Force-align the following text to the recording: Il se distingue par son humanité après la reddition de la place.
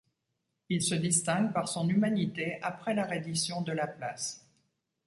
Il 0.69 0.81
se 0.81 0.95
distingue 0.95 1.53
par 1.53 1.67
son 1.67 1.87
humanité 1.87 2.57
après 2.63 2.95
la 2.95 3.05
reddition 3.05 3.61
de 3.61 3.71
la 3.71 3.85
place. 3.85 4.43